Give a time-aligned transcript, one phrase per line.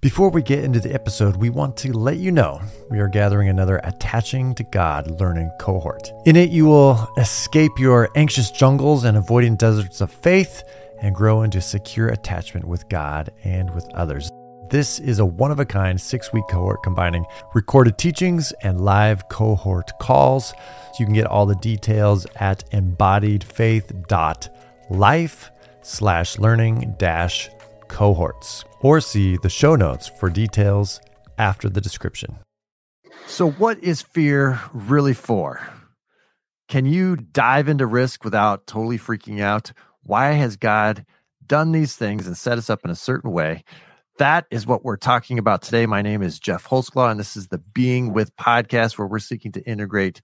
[0.00, 3.48] Before we get into the episode, we want to let you know we are gathering
[3.48, 6.12] another Attaching to God learning cohort.
[6.24, 10.62] In it, you will escape your anxious jungles and avoiding deserts of faith
[11.02, 14.30] and grow into secure attachment with God and with others.
[14.70, 19.28] This is a one of a kind six week cohort combining recorded teachings and live
[19.28, 20.50] cohort calls.
[20.50, 20.54] So
[21.00, 25.50] you can get all the details at embodiedfaith.life
[25.82, 27.50] slash learning dash
[27.88, 31.00] cohorts or see the show notes for details
[31.38, 32.38] after the description.
[33.26, 35.66] So, what is fear really for?
[36.68, 39.72] Can you dive into risk without totally freaking out?
[40.02, 41.04] Why has God
[41.46, 43.64] done these things and set us up in a certain way?
[44.18, 45.86] That is what we're talking about today.
[45.86, 49.52] My name is Geoff Holsclaw, and this is the Being With podcast, where we're seeking
[49.52, 50.20] to integrate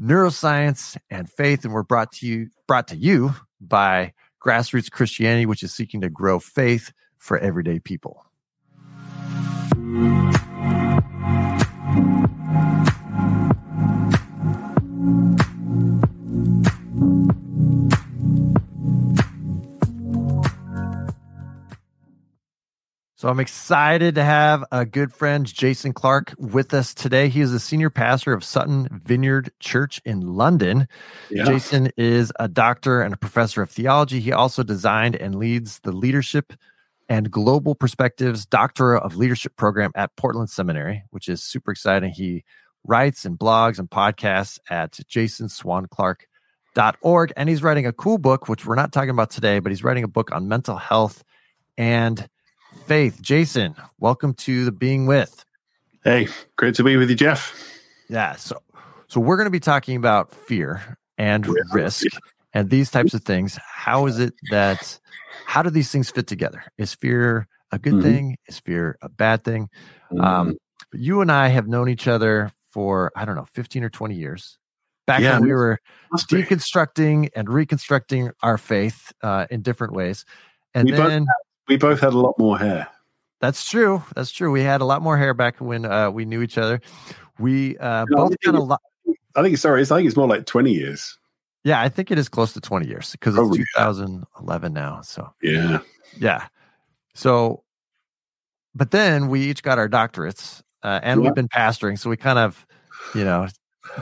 [0.00, 4.12] neuroscience and faith, and we're brought to you brought to you by
[4.44, 8.26] Grassroots Christianity, which is seeking to grow faith for everyday people.
[23.18, 27.28] So I'm excited to have a good friend, Jason Clark, with us today.
[27.28, 30.86] He is the senior pastor of Sutton Vineyard Church in London.
[31.30, 31.44] Yeah.
[31.44, 34.20] Jason is a doctor and a professor of theology.
[34.20, 36.52] He also designed and leads the leadership
[37.08, 42.10] and global perspectives doctorate of leadership program at Portland Seminary, which is super exciting.
[42.10, 42.44] He
[42.84, 47.32] writes and blogs and podcasts at jasonswanclark.org.
[47.36, 50.04] And he's writing a cool book, which we're not talking about today, but he's writing
[50.04, 51.24] a book on mental health
[51.78, 52.28] and
[52.86, 53.20] Faith.
[53.20, 55.44] Jason, welcome to the Being With.
[56.04, 57.60] Hey, great to be with you, Geoff.
[58.08, 58.36] Yeah.
[58.36, 58.62] So,
[59.08, 61.52] so we're going to be talking about fear and yeah.
[61.72, 62.06] risk
[62.56, 63.58] and these types of things.
[63.62, 64.98] How is it that,
[65.44, 66.64] how do these things fit together?
[66.78, 68.02] Is fear a good mm-hmm.
[68.02, 68.36] thing?
[68.48, 69.68] Is fear a bad thing?
[70.10, 70.20] Mm-hmm.
[70.22, 70.56] Um,
[70.94, 74.56] you and I have known each other for, I don't know, 15 or 20 years.
[75.06, 75.78] Back yeah, when we were
[76.14, 80.24] deconstructing and reconstructing our faith uh, in different ways.
[80.74, 82.88] And we then both we both had a lot more hair.
[83.40, 84.02] That's true.
[84.16, 84.50] That's true.
[84.50, 86.80] We had a lot more hair back when uh, we knew each other.
[87.38, 88.72] We uh, both kind of.
[89.36, 91.18] I think sorry, I think it's more like twenty years.
[91.66, 95.00] Yeah, I think it is close to twenty years because it's 2011 now.
[95.02, 95.80] So yeah,
[96.18, 96.46] yeah.
[97.14, 97.64] So,
[98.74, 101.26] but then we each got our doctorates, uh, and yeah.
[101.26, 102.66] we've been pastoring, so we kind of,
[103.14, 103.48] you know,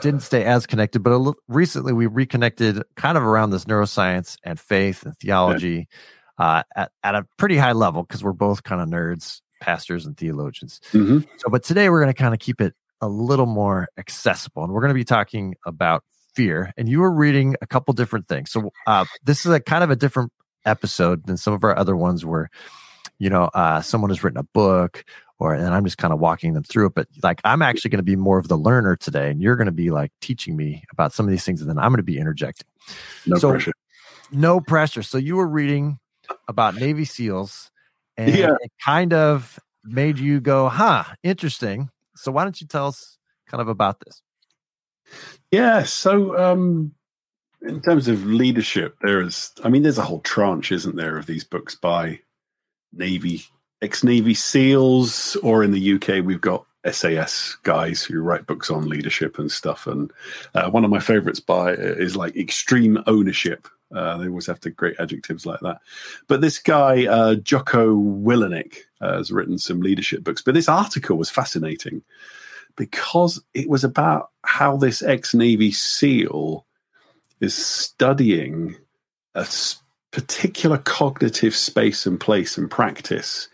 [0.01, 1.03] didn't stay as connected.
[1.03, 5.89] But little, recently, we reconnected, kind of around this neuroscience and faith and theology.
[5.91, 5.99] Yeah
[6.39, 10.17] uh, at, at a pretty high level because we're both kind of nerds, pastors, and
[10.17, 10.81] theologians.
[10.93, 11.21] Mm-hmm.
[11.37, 14.73] So, but today we're going to kind of keep it a little more accessible, and
[14.73, 16.73] we're going to be talking about fear.
[16.77, 18.51] And you were reading a couple different things.
[18.51, 20.33] So, uh, this is a kind of a different
[20.65, 22.51] episode than some of our other ones where,
[23.19, 25.05] you know, uh, someone has written a book
[25.39, 26.95] or and I'm just kind of walking them through it.
[26.95, 29.67] But like I'm actually going to be more of the learner today, and you're going
[29.67, 32.03] to be like teaching me about some of these things, and then I'm going to
[32.03, 32.67] be interjecting.
[33.27, 33.73] No so, pressure.
[34.31, 35.03] No pressure.
[35.03, 35.99] So you were reading
[36.49, 37.71] about Navy SEALs,
[38.17, 38.55] and yeah.
[38.61, 43.19] it kind of made you go, "Huh, interesting." So why don't you tell us
[43.49, 44.23] kind of about this?
[45.51, 45.85] Yeah.
[45.85, 46.93] So, um,
[47.63, 51.27] in terms of leadership, there is, I mean, there's a whole tranche, isn't there, of
[51.27, 52.21] these books by
[52.93, 53.45] Navy,
[53.81, 58.89] ex Navy SEALs, or in the UK, we've got SAS guys who write books on
[58.89, 59.87] leadership and stuff.
[59.87, 60.13] And
[60.55, 64.71] uh, one of my favorites by is like Extreme Ownership uh, they always have to
[64.71, 65.81] great adjectives like that.
[66.27, 70.43] But this guy, uh, Jocko Willink, uh, has written some leadership books.
[70.43, 72.03] But this article was fascinating
[72.77, 76.65] because it was about how this ex Navy SEAL
[77.41, 78.77] is studying
[79.35, 79.47] a
[80.11, 83.49] particular cognitive space and place and practice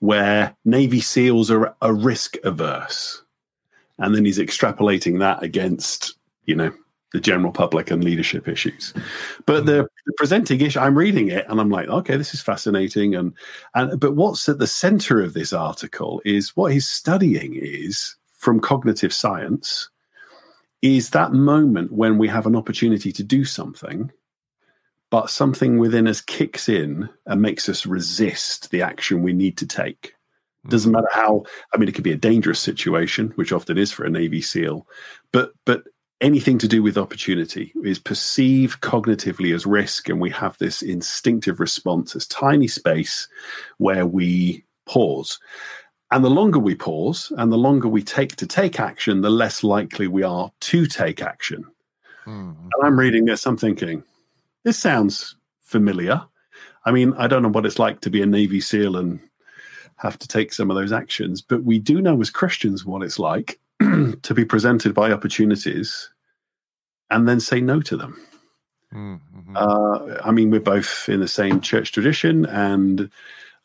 [0.00, 3.22] where Navy SEALs are, are risk averse.
[3.98, 6.16] And then he's extrapolating that against,
[6.46, 6.72] you know,
[7.12, 8.92] the general public and leadership issues.
[9.46, 13.14] But the, the, presenting issue, I'm reading it and I'm like, okay, this is fascinating.
[13.14, 13.32] And
[13.74, 18.60] and but what's at the center of this article is what he's studying is from
[18.60, 19.88] cognitive science
[20.82, 24.12] is that moment when we have an opportunity to do something,
[25.10, 29.66] but something within us kicks in and makes us resist the action we need to
[29.66, 30.12] take.
[30.68, 31.02] Doesn't mm-hmm.
[31.02, 31.44] matter how.
[31.72, 34.86] I mean, it could be a dangerous situation, which often is for a Navy SEAL,
[35.32, 35.84] but but
[36.20, 41.60] anything to do with opportunity is perceived cognitively as risk and we have this instinctive
[41.60, 43.26] response as tiny space
[43.78, 45.38] where we pause
[46.14, 49.62] and the longer we pause and the longer we take to take action the less
[49.62, 51.64] likely we are to take action
[52.24, 52.50] mm-hmm.
[52.62, 54.02] and i'm reading this i'm thinking
[54.62, 56.22] this sounds familiar
[56.86, 59.20] i mean i don't know what it's like to be a navy seal and
[59.96, 61.40] have to take some of those actions.
[61.40, 66.10] But we do know as Christians what it's like to be presented by opportunities
[67.10, 68.20] and then say no to them.
[68.92, 69.56] Mm-hmm.
[69.56, 73.10] Uh, I mean, we're both in the same church tradition, and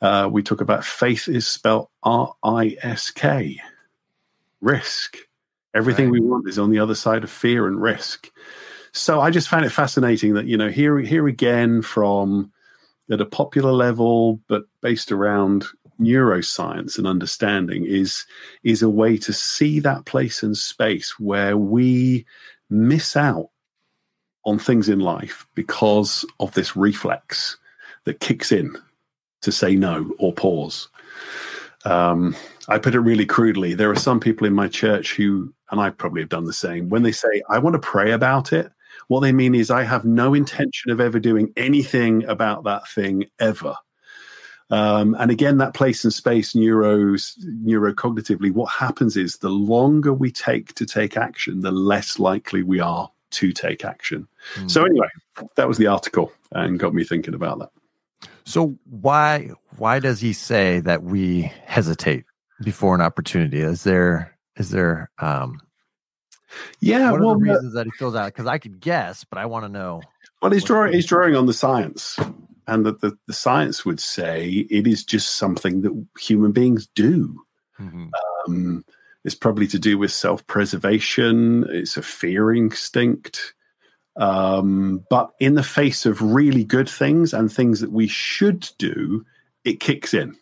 [0.02, 3.60] uh, we talk about faith is spelled R I S K,
[4.62, 5.18] risk.
[5.74, 6.14] Everything right.
[6.14, 8.32] we want is on the other side of fear and risk.
[8.92, 12.52] So I just found it fascinating that you know here here again from
[13.12, 15.66] at a popular level, but based around
[16.00, 18.26] neuroscience and understanding is
[18.64, 22.26] is a way to see that place and space where we
[22.70, 23.50] miss out
[24.46, 27.58] on things in life because of this reflex
[28.06, 28.76] that kicks in
[29.42, 30.90] to say no or pause.
[31.86, 32.36] Um,
[32.68, 33.74] I put it really crudely.
[33.74, 36.90] There are some people in my church who, and I probably have done the same,
[36.90, 38.72] when they say, I want to pray about it,
[39.08, 43.26] what they mean is, I have no intention of ever doing anything about that thing
[43.40, 43.76] ever.
[44.70, 50.32] Um, and again, that place and space neuros, neurocognitively, what happens is the longer we
[50.32, 54.28] take to take action, the less likely we are to take action.
[54.56, 54.70] Mm.
[54.70, 55.08] So anyway,
[55.56, 57.72] that was the article and got me thinking about that.
[58.46, 62.26] So why why does he say that we hesitate
[62.64, 63.60] before an opportunity?
[63.60, 65.62] Is there is there um
[66.80, 68.26] yeah, what well, are the reasons that he fills out?
[68.28, 70.02] Because I could guess, but I want to know.
[70.42, 72.18] Well, he's drawing he's drawing on the science.
[72.68, 77.42] And that the, the science would say it is just something that human beings do.
[77.80, 78.10] Mm-hmm.
[78.48, 78.86] Um,
[79.26, 83.54] it's probably to do with self preservation, it's a fear instinct.
[84.16, 89.26] Um, but in the face of really good things and things that we should do,
[89.64, 90.36] it kicks in.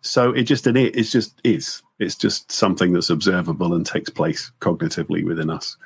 [0.00, 1.82] So it just it it's just is.
[1.98, 5.76] It's just something that's observable and takes place cognitively within us.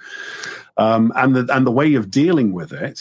[0.77, 3.01] Um, and the and the way of dealing with it,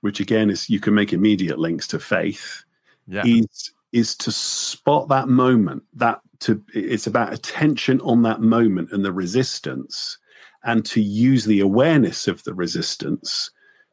[0.00, 2.64] which again is you can make immediate links to faith,
[3.08, 3.24] yeah.
[3.26, 9.04] is is to spot that moment that to it's about attention on that moment and
[9.04, 10.18] the resistance
[10.64, 13.50] and to use the awareness of the resistance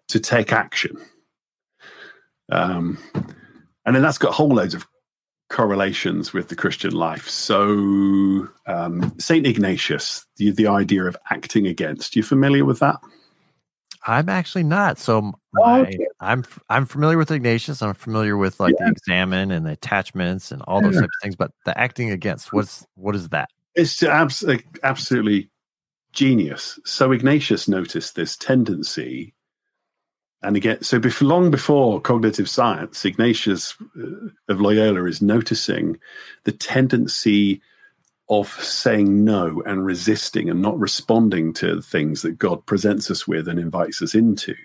[0.08, 0.98] to take action
[2.52, 2.98] um,
[3.86, 4.86] and then that's got whole loads of
[5.50, 12.16] correlations with the christian life so um, saint ignatius the, the idea of acting against
[12.16, 13.00] you familiar with that
[14.06, 14.98] I'm actually not.
[14.98, 15.34] So my,
[15.64, 16.08] oh, okay.
[16.20, 17.82] I'm I'm familiar with Ignatius.
[17.82, 18.86] I'm familiar with like yeah.
[18.86, 21.02] the examen and the attachments and all those yeah.
[21.02, 21.36] types of things.
[21.36, 23.50] But the acting against, what's what is that?
[23.76, 24.44] It's abs-
[24.84, 25.51] absolutely
[26.14, 26.80] genius.
[26.86, 29.34] So Ignatius noticed this tendency,
[30.44, 36.00] and again, so long before cognitive science, Ignatius uh, of Loyola is noticing
[36.46, 37.62] the tendency
[38.30, 43.48] of saying no and resisting and not responding to things that God presents us with
[43.48, 44.56] and invites us into.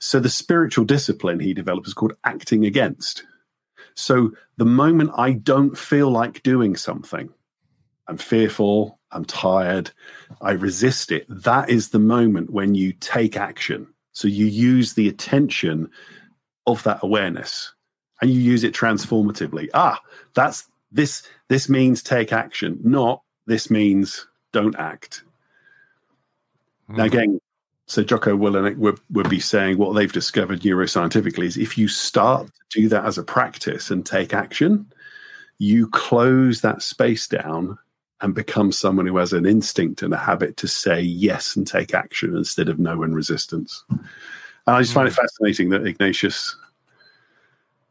[0.00, 3.24] So, the spiritual discipline he developed is called acting against.
[3.94, 7.30] So, the moment I don't feel like doing something,
[8.06, 9.90] I'm fearful, I'm tired,
[10.40, 13.86] I resist it, that is the moment when you take action.
[14.12, 15.90] So, you use the attention
[16.66, 17.72] of that awareness
[18.20, 19.68] and you use it transformatively.
[19.74, 20.00] Ah,
[20.34, 25.22] that's this this means take action, not this means don't act.
[26.88, 26.96] Mm.
[26.96, 27.08] Now hmm.
[27.08, 27.40] again,
[27.86, 32.46] so Jocko Willink would, would be saying what they've discovered neuroscientifically is if you start
[32.46, 34.90] to do that as a practice and take action,
[35.58, 37.78] you close that space down
[38.24, 41.92] and become someone who has an instinct and a habit to say yes and take
[41.92, 43.84] action instead of no and resistance.
[43.90, 44.00] And
[44.66, 45.20] I just find it hmm.
[45.20, 46.56] fascinating that Ignatius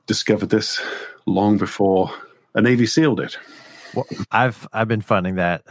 [0.08, 0.82] discovered this
[1.28, 2.12] long before
[2.56, 3.36] a Navy SEAL did.
[3.94, 5.66] Well, I've I've been finding that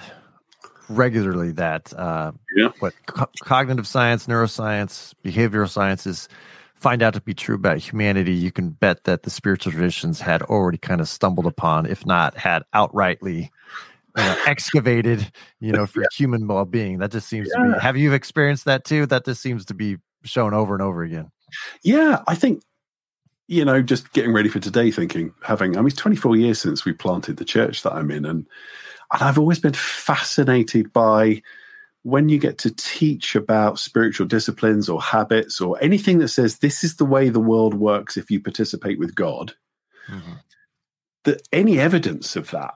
[0.88, 2.69] regularly that uh, yeah.
[2.78, 6.28] what co- cognitive science, neuroscience, behavioral sciences
[6.76, 10.42] find out to be true about humanity, you can bet that the spiritual traditions had
[10.42, 13.50] already kind of stumbled upon, if not had outrightly
[14.16, 16.07] know, excavated, you know, for yeah.
[16.14, 16.99] human well-being.
[16.99, 17.64] That just seems yeah.
[17.64, 17.81] to be.
[17.81, 19.07] Have you experienced that too?
[19.07, 21.31] That just seems to be shown over and over again.
[21.83, 22.62] Yeah, I think
[23.52, 26.87] you know, just getting ready for today, thinking, having, I mean, it's 24 years since
[26.87, 28.25] we planted the church that I'm in.
[28.25, 28.47] And,
[29.12, 31.42] and I've always been fascinated by
[32.02, 36.83] when you get to teach about spiritual disciplines or habits or anything that says this
[36.83, 39.54] is the way the world works if you participate with God,
[40.09, 40.33] mm-hmm.
[41.25, 42.75] that any evidence of that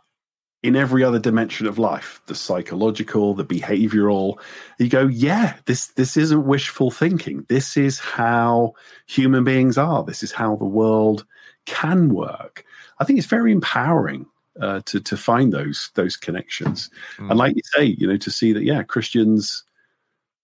[0.66, 4.38] in every other dimension of life the psychological the behavioral.
[4.78, 7.46] You go yeah this this isn't wishful thinking.
[7.48, 8.74] This is how
[9.06, 10.02] human beings are.
[10.02, 11.24] This is how the world
[11.66, 12.64] can work.
[12.98, 14.26] I think it's very empowering
[14.60, 16.90] uh, to to find those those connections.
[17.18, 17.30] Mm.
[17.30, 19.62] and like you say you know to see that yeah christians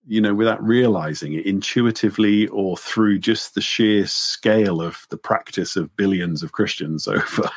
[0.06, 5.76] you know without realizing it intuitively or through just the sheer scale of the practice
[5.76, 7.50] of billions of christians over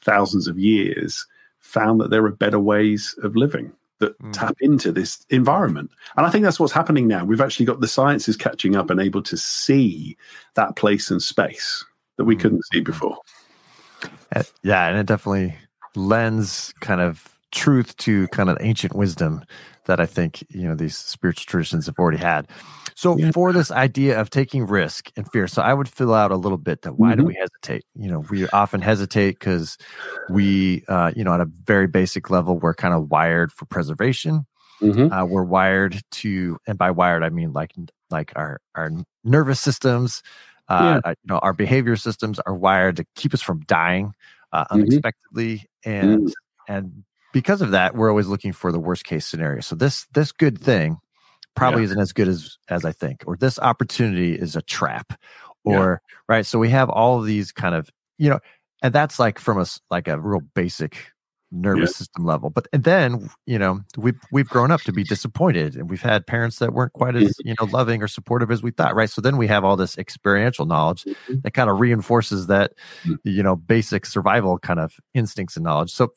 [0.00, 1.26] thousands of years
[1.70, 4.32] found that there are better ways of living that mm.
[4.32, 5.90] tap into this environment.
[6.16, 7.24] And I think that's what's happening now.
[7.24, 10.16] We've actually got the sciences catching up and able to see
[10.54, 11.84] that place and space
[12.16, 12.40] that we mm.
[12.40, 13.18] couldn't see before.
[14.34, 15.56] Uh, yeah, and it definitely
[15.94, 19.44] lends kind of truth to kind of ancient wisdom
[19.86, 22.48] that I think you know these spiritual traditions have already had.
[22.94, 23.30] So yeah.
[23.32, 26.58] for this idea of taking risk and fear, so I would fill out a little
[26.58, 27.20] bit that why mm-hmm.
[27.20, 27.84] do we hesitate?
[27.94, 29.78] You know, we often hesitate because
[30.28, 34.46] we, uh, you know, at a very basic level, we're kind of wired for preservation.
[34.82, 35.12] Mm-hmm.
[35.12, 37.72] Uh, we're wired to, and by wired I mean like
[38.10, 38.90] like our our
[39.24, 40.22] nervous systems,
[40.68, 41.10] uh, yeah.
[41.10, 44.12] you know, our behavior systems are wired to keep us from dying
[44.52, 44.74] uh, mm-hmm.
[44.74, 46.32] unexpectedly, and mm.
[46.68, 49.60] and because of that, we're always looking for the worst case scenario.
[49.60, 50.98] So this this good thing
[51.56, 51.86] probably yeah.
[51.86, 55.18] isn't as good as as I think, or this opportunity is a trap,
[55.64, 56.16] or yeah.
[56.28, 56.46] right.
[56.46, 58.40] So we have all of these kind of you know,
[58.82, 60.96] and that's like from us like a real basic
[61.52, 61.96] nervous yeah.
[61.96, 62.50] system level.
[62.50, 66.26] But and then, you know, we've we've grown up to be disappointed and we've had
[66.26, 69.10] parents that weren't quite as, you know, loving or supportive as we thought, right?
[69.10, 71.40] So then we have all this experiential knowledge mm-hmm.
[71.42, 72.72] that kind of reinforces that,
[73.04, 73.16] mm.
[73.24, 75.90] you know, basic survival kind of instincts and knowledge.
[75.90, 76.12] So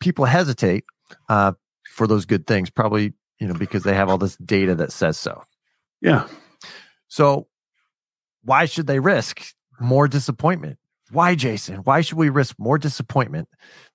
[0.00, 0.84] people hesitate
[1.28, 1.52] uh,
[1.94, 5.18] for those good things, probably you know because they have all this data that says
[5.18, 5.42] so.
[6.00, 6.26] Yeah.
[7.08, 7.48] So
[8.42, 9.42] why should they risk
[9.80, 10.78] more disappointment?
[11.10, 11.76] Why, Jason?
[11.76, 13.48] Why should we risk more disappointment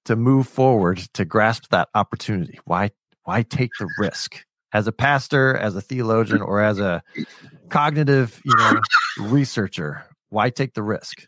[0.05, 2.59] to move forward to grasp that opportunity?
[2.65, 2.91] Why?
[3.23, 4.45] Why take the risk?
[4.73, 7.03] As a pastor, as a theologian, or as a
[7.69, 8.79] cognitive, you know,
[9.19, 11.25] researcher, why take the risk?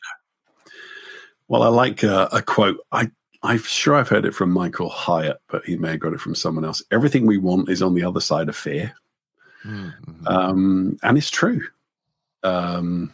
[1.50, 2.78] Well, I like uh, a quote.
[2.94, 3.12] I
[3.44, 6.34] I'm sure I've heard it from Michael Hyatt, but he may have got it from
[6.34, 6.82] someone else.
[6.92, 8.96] Everything we want is on the other side of fear.
[9.66, 10.28] Mm-hmm.
[10.28, 11.62] Um, and it's true.
[12.44, 13.14] Um,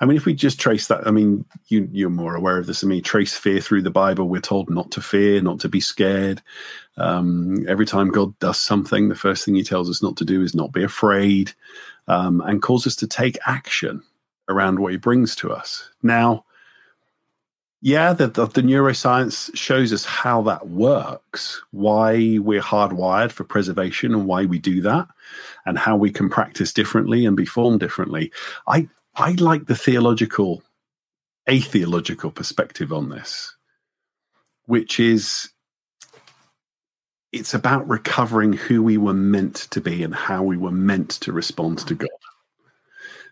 [0.00, 2.80] I mean, if we just trace that, I mean, you, you're more aware of this
[2.80, 3.02] than me.
[3.02, 4.28] Trace fear through the Bible.
[4.28, 6.42] We're told not to fear, not to be scared.
[6.96, 10.42] Um, every time God does something, the first thing he tells us not to do
[10.42, 11.52] is not be afraid
[12.08, 14.02] um, and calls us to take action
[14.48, 15.90] around what he brings to us.
[16.02, 16.45] Now,
[17.82, 24.14] yeah, the, the, the, neuroscience shows us how that works, why we're hardwired for preservation
[24.14, 25.06] and why we do that,
[25.66, 28.32] and how we can practice differently and be formed differently.
[28.66, 30.62] I, I like the theological,
[31.46, 33.54] a theological perspective on this,
[34.64, 35.50] which is
[37.32, 41.32] it's about recovering who we were meant to be and how we were meant to
[41.32, 42.08] respond to God.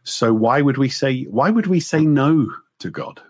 [0.03, 3.23] So why would we say why would we say no to God?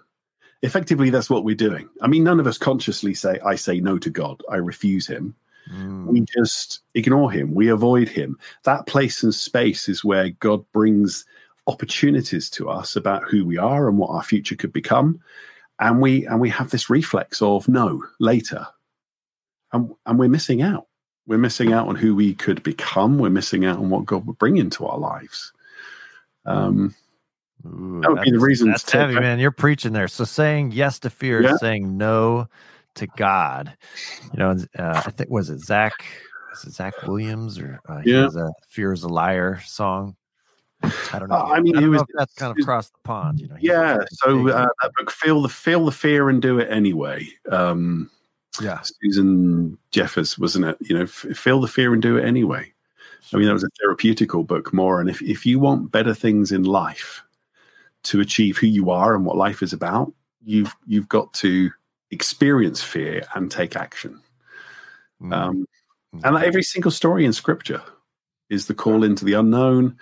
[0.65, 1.89] Effectively that's what we're doing.
[2.01, 5.35] I mean, none of us consciously say, I say no to God, I refuse him.
[5.71, 6.07] Mm.
[6.07, 8.39] We just ignore him, we avoid him.
[8.65, 11.27] That place and space is where God brings
[11.67, 15.21] opportunities to us about who we are and what our future could become.
[15.81, 18.67] And we and we have this reflex of no later.
[19.73, 20.87] And, and we're missing out.
[21.27, 23.19] We're missing out on who we could become.
[23.19, 25.53] We're missing out on what God would bring into our lives.
[26.47, 26.95] Um,
[27.67, 28.71] Ooh, that would be the reason.
[28.71, 29.39] That's heavy, man.
[29.39, 30.09] You're preaching there.
[30.09, 31.55] So saying yes to fear yeah.
[31.55, 32.49] is saying no
[32.97, 33.73] to God.
[34.33, 36.05] You know, uh, I think was it Zach?
[36.53, 38.23] Is it Zach Williams or uh, he yeah.
[38.23, 40.17] has a "Fear is a Liar" song.
[40.83, 41.37] I don't know.
[41.37, 43.41] Uh, I mean, I was, that's kind of across the pond.
[43.41, 43.57] You know.
[43.59, 43.99] Yeah.
[44.13, 47.27] So uh, that book, feel the feel the fear and do it anyway.
[47.51, 48.11] Um,
[48.61, 48.81] yeah.
[48.83, 50.77] Susan Jeffers, wasn't it?
[50.81, 52.71] You know, f- feel the fear and do it anyway.
[53.33, 55.01] I mean, that was a therapeutical book more.
[55.01, 57.25] And if, if you want better things in life,
[58.05, 61.71] to achieve who you are and what life is about, you've you've got to
[62.11, 64.21] experience fear and take action.
[65.21, 65.33] Mm-hmm.
[65.33, 65.67] Um,
[66.23, 67.83] and every single story in Scripture
[68.49, 69.97] is the call into the unknown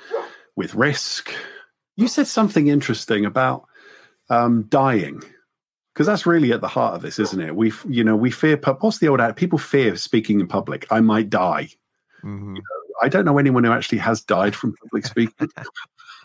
[0.56, 1.32] with risk.
[1.96, 3.66] You said something interesting about
[4.28, 5.22] um, dying
[5.92, 7.54] because that's really at the heart of this, isn't it?
[7.54, 8.56] We, you know, we fear.
[8.80, 9.36] What's the old ad?
[9.36, 10.86] People fear speaking in public.
[10.90, 11.68] I might die.
[12.22, 12.56] Mm-hmm.
[12.56, 15.48] You know, I don't know anyone who actually has died from public speaking.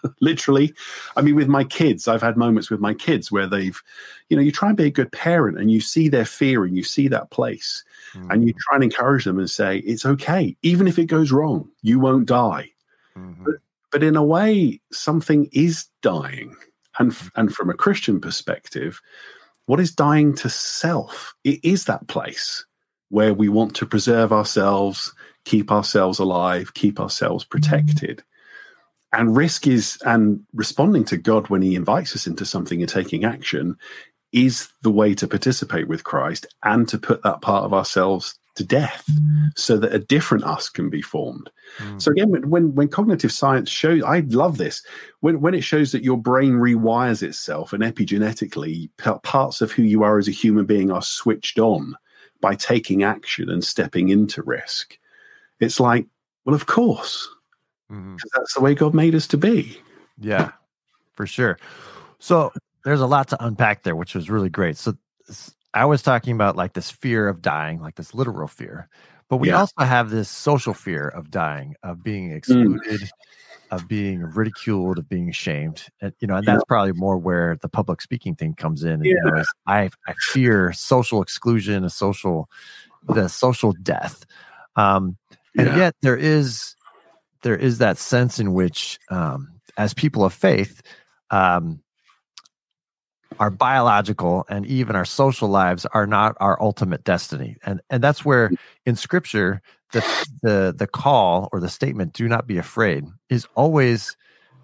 [0.21, 0.73] literally.
[1.15, 3.81] I mean, with my kids, I've had moments with my kids where they've,
[4.29, 6.75] you know, you try and be a good parent and you see their fear and
[6.75, 8.31] you see that place mm-hmm.
[8.31, 8.57] and you mm.
[8.59, 10.55] try and encourage them and say, it's okay.
[10.61, 12.71] Even if it goes wrong, you won't die.
[13.17, 13.43] Mm-hmm.
[13.43, 13.55] But,
[13.91, 16.55] but in a way, something is dying.
[16.99, 19.01] And, and from a Christian perspective,
[19.65, 21.35] what is dying to self?
[21.43, 22.65] It is that place
[23.09, 25.13] where we want to preserve ourselves,
[25.45, 28.23] keep ourselves alive, keep ourselves protected
[29.13, 33.23] and risk is and responding to god when he invites us into something and taking
[33.23, 33.75] action
[34.33, 38.63] is the way to participate with christ and to put that part of ourselves to
[38.63, 39.07] death
[39.55, 41.49] so that a different us can be formed.
[41.77, 42.01] Mm.
[42.01, 44.83] So again, when when cognitive science shows, I love this
[45.21, 48.89] when when it shows that your brain rewires itself and epigenetically
[49.23, 51.95] parts of who you are as a human being are switched on
[52.41, 54.97] by taking action and stepping into risk.
[55.59, 56.07] It's like,
[56.45, 57.29] well, of course,
[57.91, 58.15] mm-hmm.
[58.33, 59.79] that's the way God made us to be.
[60.19, 60.51] Yeah,
[61.13, 61.57] for sure.
[62.19, 62.51] So
[62.83, 64.77] there's a lot to unpack there, which was really great.
[64.77, 64.97] So
[65.73, 68.89] I was talking about like this fear of dying, like this literal fear,
[69.29, 69.59] but we yeah.
[69.59, 72.37] also have this social fear of dying, of being mm.
[72.37, 73.09] excluded, mm.
[73.71, 76.67] of being ridiculed, of being shamed, and you know, and that's yeah.
[76.67, 78.93] probably more where the public speaking thing comes in.
[78.93, 79.15] And, yeah.
[79.25, 82.49] You know, I I fear social exclusion, a social,
[83.03, 84.25] the social death,
[84.77, 85.17] um,
[85.57, 86.76] and yet there is
[87.41, 90.81] there is that sense in which, um, as people of faith,
[91.29, 91.81] um,
[93.39, 97.57] our biological and even our social lives are not our ultimate destiny.
[97.63, 98.57] And and that's where mm.
[98.85, 100.01] in scripture the
[100.41, 104.15] the the call or the statement do not be afraid is always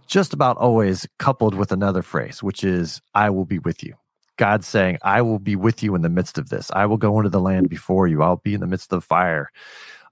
[0.08, 3.96] just about always coupled with another phrase which is i will be with you.
[4.38, 6.72] God saying i will be with you in the midst of this.
[6.72, 8.24] I will go into the land before you.
[8.24, 9.50] I'll be in the midst of the fire.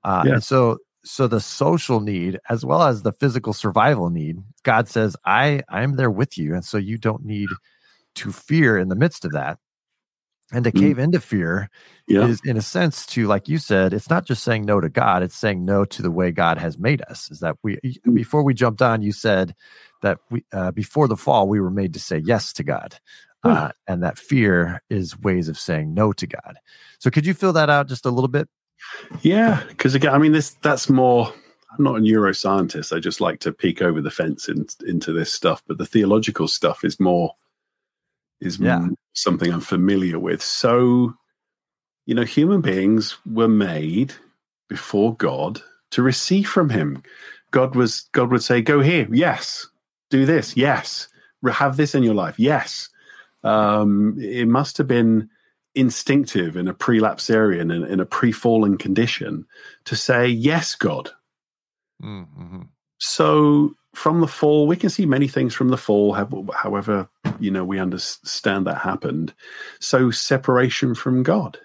[0.03, 0.33] Uh, yeah.
[0.33, 5.15] and so so the social need as well as the physical survival need god says
[5.25, 7.49] i i'm there with you and so you don't need
[8.15, 9.57] to fear in the midst of that
[10.53, 10.79] and to mm.
[10.79, 11.69] cave into fear
[12.07, 12.25] yeah.
[12.25, 15.23] is in a sense to like you said it's not just saying no to god
[15.23, 18.13] it's saying no to the way god has made us is that we mm.
[18.13, 19.55] before we jumped on you said
[20.01, 22.99] that we uh, before the fall we were made to say yes to god
[23.43, 26.57] uh, and that fear is ways of saying no to god
[26.99, 28.47] so could you fill that out just a little bit
[29.21, 31.33] yeah because again i mean this that's more
[31.71, 35.31] i'm not a neuroscientist i just like to peek over the fence in, into this
[35.31, 37.33] stuff but the theological stuff is more
[38.41, 38.87] is yeah.
[39.13, 40.41] something I'm familiar with.
[40.41, 41.13] So,
[42.05, 44.13] you know, human beings were made
[44.67, 45.61] before God
[45.91, 47.03] to receive from Him.
[47.51, 49.67] God was God would say, "Go here, yes.
[50.09, 51.07] Do this, yes.
[51.51, 52.89] Have this in your life, yes."
[53.43, 55.29] Um, it must have been
[55.75, 59.45] instinctive in a pre-lapsarian in, in a pre-fallen condition
[59.85, 61.11] to say, "Yes, God."
[62.03, 62.61] Mm-hmm.
[62.99, 67.65] So from the fall, we can see many things from the fall, however, you know,
[67.65, 69.33] we understand that happened.
[69.79, 71.59] So, separation from God.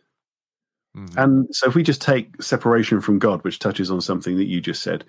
[0.96, 1.18] Mm-hmm.
[1.18, 4.60] And so, if we just take separation from God, which touches on something that you
[4.60, 5.04] just said,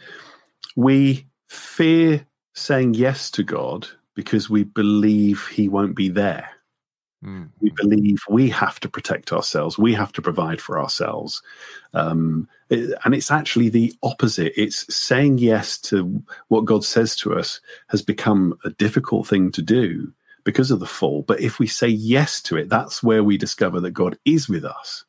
[0.75, 6.49] we fear saying yes to God because we believe He won't be there.
[7.23, 7.49] Mm.
[7.61, 9.77] We believe we have to protect ourselves.
[9.77, 11.41] We have to provide for ourselves.
[11.93, 14.53] Um, and it's actually the opposite.
[14.55, 19.61] It's saying yes to what God says to us has become a difficult thing to
[19.61, 21.23] do because of the fall.
[21.23, 24.63] But if we say yes to it, that's where we discover that God is with
[24.63, 25.03] us.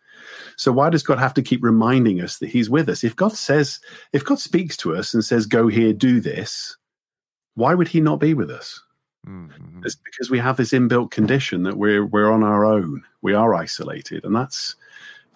[0.57, 3.05] So why does God have to keep reminding us that He's with us?
[3.05, 3.81] If God says,
[4.13, 6.77] if God speaks to us and says, go here, do this,
[7.55, 8.83] why would He not be with us?
[9.27, 9.83] Mm-hmm.
[9.85, 13.03] It's because we have this inbuilt condition that we're we're on our own.
[13.23, 14.77] We are isolated, and that's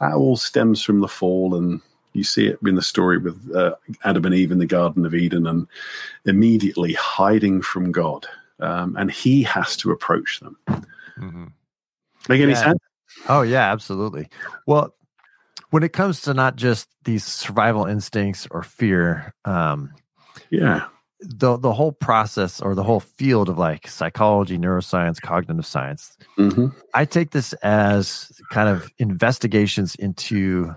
[0.00, 1.54] that all stems from the fall.
[1.54, 1.80] And
[2.12, 5.14] you see it in the story with uh, Adam and Eve in the Garden of
[5.14, 5.66] Eden, and
[6.24, 8.26] immediately hiding from God,
[8.60, 10.56] um, and He has to approach them.
[10.68, 11.46] Mm-hmm.
[12.28, 12.62] Make any yeah.
[12.62, 12.78] sense?
[13.28, 14.28] Oh yeah, absolutely.
[14.66, 14.94] Well,
[15.70, 19.92] when it comes to not just these survival instincts or fear, um,
[20.50, 20.86] yeah,
[21.22, 26.68] the the whole process or the whole field of like psychology, neuroscience, cognitive science, mm-hmm.
[26.94, 30.74] I take this as kind of investigations into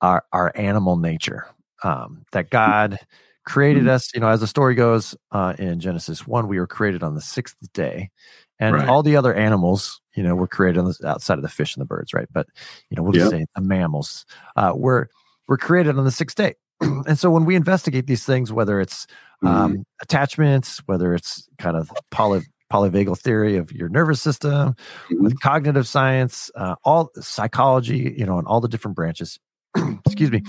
[0.00, 1.46] our our animal nature.
[1.82, 2.98] Um, that God
[3.46, 3.92] created mm-hmm.
[3.92, 7.14] us, you know, as the story goes uh, in Genesis one, we were created on
[7.14, 8.10] the sixth day,
[8.58, 8.88] and right.
[8.88, 11.80] all the other animals, you know, were created on the outside of the fish and
[11.80, 12.28] the birds, right?
[12.32, 12.46] But
[12.90, 13.40] you know, we'll just yep.
[13.40, 15.08] say the mammals uh, were
[15.48, 16.54] were created on the sixth day.
[16.80, 19.06] and so when we investigate these things, whether it's
[19.42, 19.82] um, mm-hmm.
[20.02, 25.22] attachments, whether it's kind of poly, polyvagal theory of your nervous system, mm-hmm.
[25.22, 29.38] with cognitive science, uh, all psychology, you know, and all the different branches.
[30.06, 30.42] excuse me.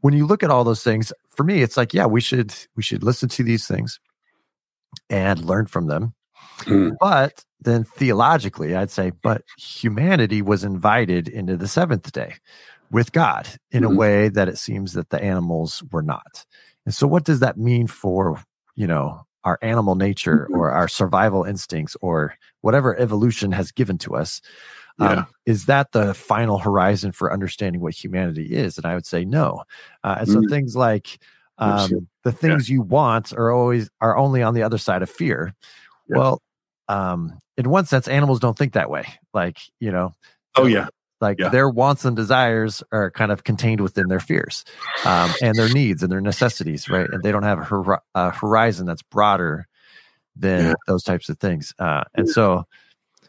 [0.00, 2.82] When you look at all those things, for me, it's like, yeah, we should we
[2.82, 4.00] should listen to these things
[5.08, 6.14] and learn from them.
[6.60, 6.96] Mm.
[7.00, 12.34] But then theologically, I'd say, but humanity was invited into the seventh day
[12.90, 13.92] with God in mm-hmm.
[13.92, 16.44] a way that it seems that the animals were not.
[16.84, 18.42] And so, what does that mean for,
[18.74, 20.58] you know, our animal nature mm-hmm.
[20.58, 24.40] or our survival instincts or whatever evolution has given to us?
[24.98, 25.14] Um, yeah.
[25.14, 28.76] Um, is that the final horizon for understanding what humanity is?
[28.76, 29.64] And I would say no.
[30.04, 30.50] Uh, and so mm-hmm.
[30.50, 31.18] things like
[31.58, 32.74] um, the things yeah.
[32.74, 35.54] you want are always are only on the other side of fear.
[36.08, 36.18] Yeah.
[36.18, 36.42] Well,
[36.88, 39.06] um, in one sense, animals don't think that way.
[39.32, 40.12] Like you know,
[40.56, 40.88] oh yeah,
[41.22, 41.48] Like Yeah.
[41.48, 44.64] their wants and desires are kind of contained within their fears
[45.06, 47.08] um, and their needs and their necessities, right?
[47.10, 49.66] And they don't have a, hor- a horizon that's broader
[50.36, 50.74] than Yeah.
[50.86, 51.72] those types of things.
[51.78, 52.66] Uh, and so,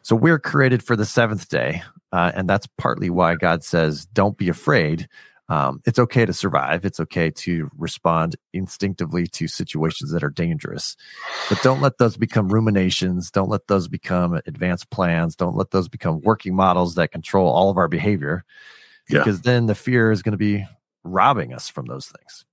[0.01, 4.37] so we're created for the seventh day, uh, and that's partly why God says, "Don't
[4.37, 5.07] be afraid."
[5.49, 6.85] Um, it's okay to survive.
[6.85, 10.95] It's okay to respond instinctively to situations that are dangerous,
[11.49, 13.29] but don't let those become ruminations.
[13.29, 15.35] Don't let those become advanced plans.
[15.35, 18.45] Don't let those become working models that control all of our behavior,
[19.09, 19.19] Yeah.
[19.19, 20.65] because then the fear is going to be
[21.03, 22.45] robbing us from those things.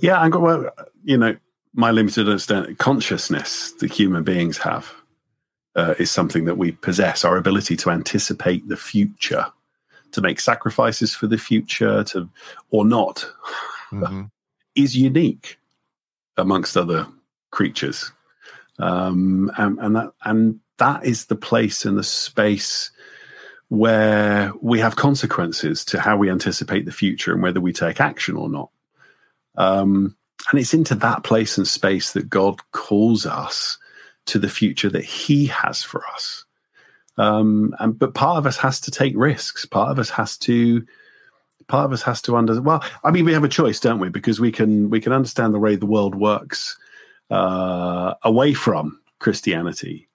[0.00, 0.68] Yeah, and well,
[1.04, 1.36] you know,
[1.74, 4.92] my limited understanding, consciousness that human beings have
[5.76, 7.24] uh, is something that we possess.
[7.24, 9.46] Our ability to anticipate the future,
[10.12, 12.28] to make sacrifices for the future, to
[12.70, 13.30] or not,
[13.92, 14.30] Mhm.
[14.74, 15.58] is unique
[16.36, 17.06] amongst other
[17.50, 18.10] creatures,
[18.78, 22.90] um, and, and that and that is the place and the space
[23.68, 28.36] where we have consequences to how we anticipate the future and whether we take action
[28.36, 28.70] or not.
[29.56, 30.16] Um,
[30.50, 33.78] and it's into that place and space that God calls us
[34.26, 36.44] to the future that He has for us.
[37.18, 39.64] Um, and but part of us has to take risks.
[39.66, 40.84] Part of us has to.
[41.68, 42.60] Part of us has to under.
[42.60, 44.08] Well, I mean, we have a choice, don't we?
[44.08, 46.76] Because we can we can understand the way the world works
[47.30, 50.08] uh, away from Christianity.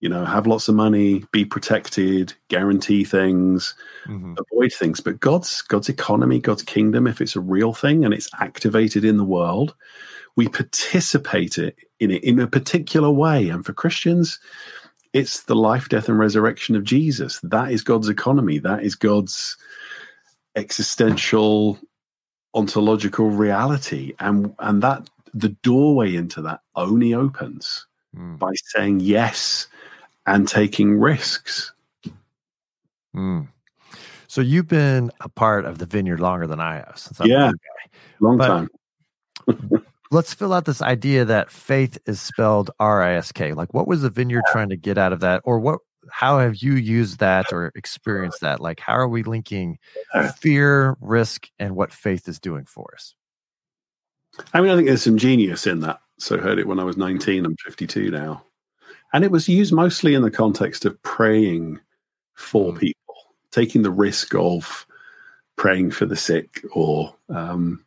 [0.00, 3.74] You know, have lots of money, be protected, guarantee things,
[4.08, 4.36] Mhm.
[4.36, 8.28] avoid things but god's god's economy god's kingdom if it's a real thing and it's
[8.40, 9.76] activated in the world
[10.34, 14.40] we participate it in it in a particular way and for christians
[15.12, 19.56] it's the life death and resurrection of jesus that is god's economy that is god's
[20.56, 21.78] existential
[22.54, 28.38] ontological reality and and that the doorway into that only opens Mm.
[28.38, 29.68] by saying yes
[30.26, 31.72] and taking risks
[33.14, 33.48] Mm.
[34.26, 37.28] So you've been a part of the vineyard longer than I have since I'm a
[37.30, 37.50] Yeah.
[38.20, 38.68] long But- time
[40.12, 43.54] Let's fill out this idea that faith is spelled R I S K.
[43.54, 45.80] Like, what was the vineyard trying to get out of that, or what?
[46.10, 48.60] How have you used that or experienced that?
[48.60, 49.78] Like, how are we linking
[50.36, 53.14] fear, risk, and what faith is doing for us?
[54.52, 56.00] I mean, I think there's some genius in that.
[56.18, 57.46] So I heard it when I was 19.
[57.46, 58.44] I'm 52 now.
[59.12, 61.78] And it was used mostly in the context of praying
[62.34, 62.80] for Mm.
[62.80, 63.14] people,
[63.50, 64.86] taking the risk of
[65.56, 67.84] praying for the sick or, um,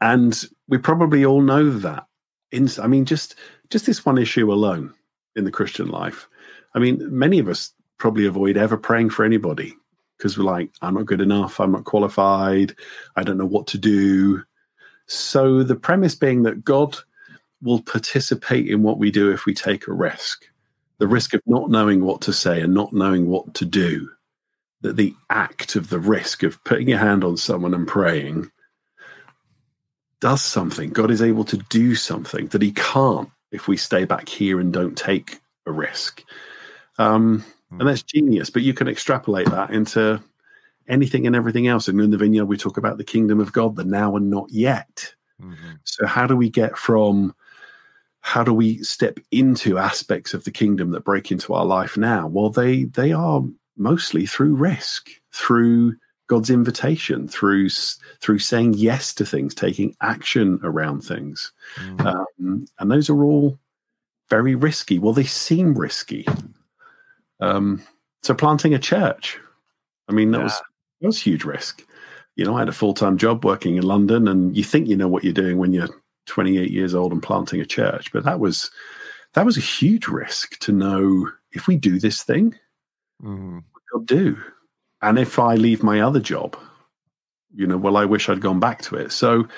[0.00, 2.06] and we probably all know that.
[2.52, 3.34] In, I mean, just
[3.70, 4.94] just this one issue alone
[5.36, 6.28] in the Christian life.
[6.74, 9.74] I mean, many of us probably avoid ever praying for anybody
[10.16, 12.74] because we're like, I'm not good enough, I'm not qualified,
[13.16, 14.42] I don't know what to do.
[15.06, 16.96] So the premise being that God
[17.62, 20.44] will participate in what we do if we take a risk.
[20.98, 24.10] The risk of not knowing what to say and not knowing what to do.
[24.80, 28.50] That the act of the risk of putting your hand on someone and praying
[30.20, 30.90] does something.
[30.90, 34.72] God is able to do something that he can't if we stay back here and
[34.72, 36.24] don't take a risk.
[36.98, 40.22] Um, and that's genius, but you can extrapolate that into
[40.88, 41.86] anything and everything else.
[41.86, 44.50] And in the vineyard, we talk about the kingdom of God, the now and not
[44.50, 45.14] yet.
[45.40, 45.78] Mhm.
[45.84, 47.34] So how do we get from
[48.20, 52.26] how do we step into aspects of the kingdom that break into our life now?
[52.26, 53.42] Well, they they are
[53.76, 55.96] mostly through risk, through
[56.28, 57.68] God's invitation, through
[58.20, 62.06] through saying yes to things, taking action around things, Mhm.
[62.06, 63.58] um, and those are all
[64.30, 64.98] very risky.
[64.98, 66.26] Well, they seem risky.
[67.40, 67.82] Um,
[68.22, 69.38] so planting a church,
[70.08, 70.52] I mean, that was
[71.00, 71.84] that was huge risk.
[72.36, 74.96] You know, I had a full time job working in London, and you think you
[74.96, 75.88] know what you're doing when you're
[76.26, 78.70] 28 years old and planting a church, but that was
[79.34, 82.54] that was a huge risk to know if we do this thing,
[83.22, 83.62] Mhm.
[83.72, 84.38] what God do,
[85.02, 86.56] and if I leave my other job,
[87.54, 89.12] you know, well, I wish I'd gone back to it.
[89.12, 89.48] So,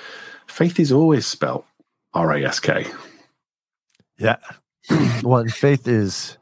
[0.47, 1.67] faith is always spelt
[2.15, 2.87] R A S K.
[4.19, 4.37] Yeah.
[5.23, 6.37] well, faith is,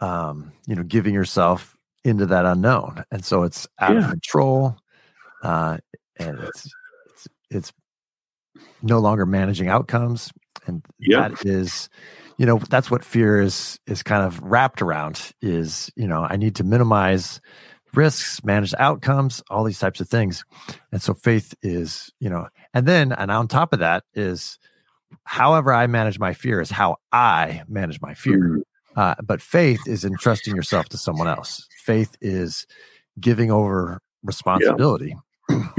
[0.00, 4.76] um, you know, giving yourself into that unknown, and so it's out of control,
[5.42, 5.78] uh,
[6.18, 6.72] and it's
[7.06, 7.72] it's it's
[8.82, 10.32] no longer managing outcomes,
[10.66, 11.28] and Yeah.
[11.28, 11.88] that is,
[12.38, 15.32] you know, that's what fear is is kind of wrapped around.
[15.42, 17.40] Is you know, I need to minimize
[17.94, 20.44] risks, manage outcomes, all these types of things,
[20.92, 24.58] and so faith is, you know, and then and on top of that is
[25.24, 28.38] however I manage my fear is how I manage my fear.
[28.38, 28.62] Mm,
[28.96, 31.66] Uh, but faith is entrusting yourself to someone else.
[31.84, 32.66] Faith is
[33.20, 35.14] giving over responsibility.
[35.48, 35.64] Yeah.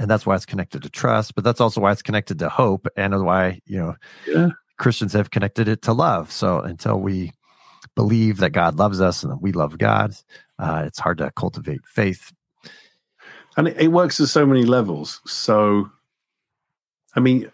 [0.00, 2.86] And that's why it's connected to trust, but that's also why it's connected to hope
[2.96, 3.96] and why, you know,
[4.28, 4.50] Yeah.
[4.78, 6.30] Christians have connected it to love.
[6.30, 7.32] So until we
[7.98, 10.14] believe that God loves us and that we love God,
[10.56, 12.32] Uh, it's hard to cultivate faith.
[13.56, 15.20] And it, it works at so many levels.
[15.26, 15.90] So,
[17.16, 17.50] I mean,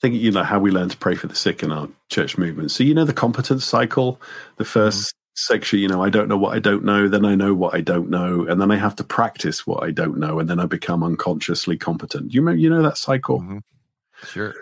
[0.00, 2.70] think you know how we learn to pray for the sick in our church movement.
[2.70, 4.18] So you know the competence cycle.
[4.56, 5.18] The 1st mm-hmm.
[5.34, 7.82] section, you know, I don't know what I don't know, then I know what I
[7.82, 10.66] don't know, and then I have to practice what I don't know, and then I
[10.66, 12.32] become unconsciously competent.
[12.32, 13.40] You know, you know that cycle.
[13.40, 13.58] Mm-hmm.
[14.26, 14.54] Sure.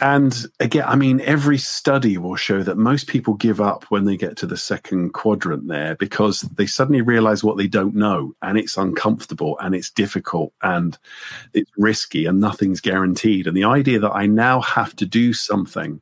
[0.00, 4.16] And again, I mean, every study will show that most people give up when they
[4.16, 8.56] get to the second quadrant there because they suddenly realize what they don't know and
[8.56, 10.98] it's uncomfortable and it's difficult and
[11.52, 13.46] it's risky and nothing's guaranteed.
[13.46, 16.00] And the idea that I now have to do something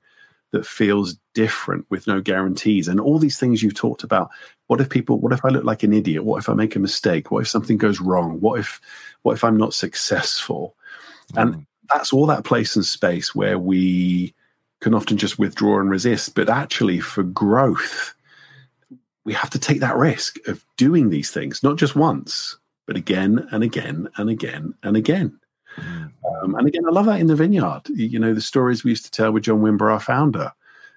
[0.52, 4.30] that feels different with no guarantees and all these things you've talked about.
[4.68, 6.24] What if people, what if I look like an idiot?
[6.24, 7.30] What if I make a mistake?
[7.30, 8.40] What if something goes wrong?
[8.40, 8.80] What if,
[9.22, 10.74] what if I'm not successful?
[11.34, 11.42] Mm.
[11.42, 14.34] And that's all that place and space where we
[14.80, 16.34] can often just withdraw and resist.
[16.34, 18.14] But actually, for growth,
[19.24, 23.46] we have to take that risk of doing these things, not just once, but again
[23.50, 25.38] and again and again and again.
[25.76, 26.12] Mm.
[26.42, 27.82] Um, and again, I love that in the vineyard.
[27.88, 30.52] You know, the stories we used to tell with John Wimber, our founder.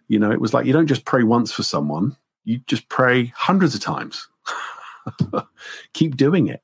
[0.08, 3.26] You know, it was like you don't just pray once for someone, you just pray
[3.36, 4.28] hundreds of times.
[5.94, 6.64] Keep doing it.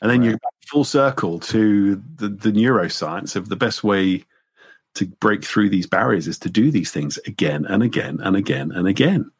[0.00, 0.30] And then right.
[0.30, 4.22] you're full circle to the, the neuroscience of the best way
[4.94, 8.70] to break through these barriers is to do these things again and again and again
[8.72, 9.30] and again.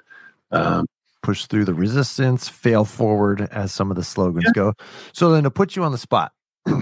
[0.50, 0.86] Um,
[1.22, 4.52] Push through the resistance, fail forward, as some of the slogans yeah.
[4.54, 4.72] go.
[5.12, 6.32] So then to put you on the spot,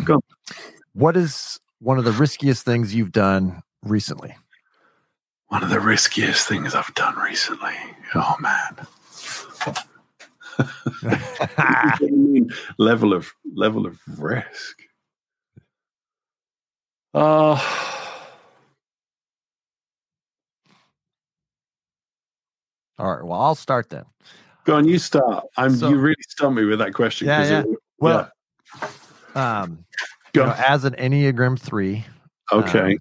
[0.04, 0.20] go.
[0.92, 4.36] what is one of the riskiest things you've done recently?
[5.48, 7.74] One of the riskiest things I've done recently.
[8.14, 8.86] Oh man.
[12.78, 14.82] level of level of risk.
[17.14, 17.54] Uh
[22.98, 23.24] All right.
[23.24, 24.04] Well, I'll start then.
[24.64, 25.44] Go on, you start.
[25.56, 27.28] I'm so, you really stumped me with that question.
[27.28, 27.60] Yeah, yeah.
[27.60, 27.66] It,
[27.98, 28.30] well,
[29.34, 29.60] yeah.
[29.60, 29.84] um,
[30.32, 32.04] Go you know, as an Enneagram three.
[32.52, 32.92] Okay.
[32.94, 32.98] Um,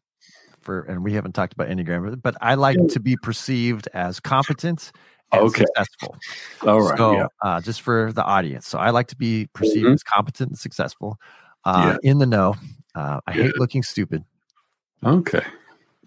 [0.62, 4.92] for and we haven't talked about Enneagram, but I like to be perceived as competent
[5.44, 5.66] okay.
[5.66, 6.18] successful.
[6.62, 6.98] All right.
[6.98, 7.28] So, yeah.
[7.42, 9.94] uh, just for the audience, so I like to be perceived mm-hmm.
[9.94, 11.18] as competent and successful,
[11.64, 12.10] uh, yeah.
[12.10, 12.56] in the know.
[12.94, 13.44] Uh, I yeah.
[13.44, 14.24] hate looking stupid.
[15.04, 15.44] Okay.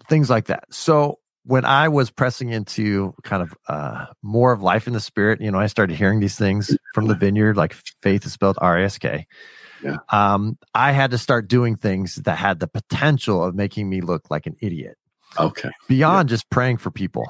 [0.07, 0.65] Things like that.
[0.71, 5.41] So when I was pressing into kind of uh, more of life in the spirit,
[5.41, 8.77] you know, I started hearing these things from the vineyard, like faith is spelled R
[8.77, 9.25] A S K.
[9.83, 9.97] Yeah.
[10.09, 14.29] Um, I had to start doing things that had the potential of making me look
[14.29, 14.97] like an idiot.
[15.37, 15.69] Okay.
[15.87, 16.33] Beyond yeah.
[16.33, 17.25] just praying for people,